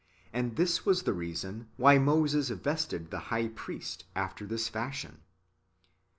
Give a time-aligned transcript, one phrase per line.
[0.33, 5.19] And this was the reason why Moses vested the high priest after this fashion.